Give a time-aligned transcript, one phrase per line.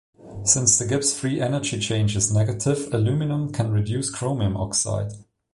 [0.43, 5.11] Since the Gibbs free energy change is negative, aluminium can reduce chromium oxide.